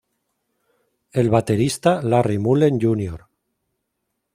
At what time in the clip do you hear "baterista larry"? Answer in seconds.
1.29-2.39